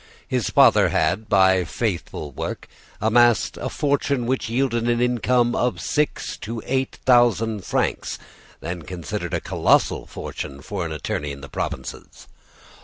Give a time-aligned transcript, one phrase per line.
[0.27, 2.67] "His father had, by faithful work,
[2.99, 8.17] amassed a fortune which yielded an income of six to eight thousand francs,
[8.61, 12.25] then considered a colossal fortune for an attorney in the provinces.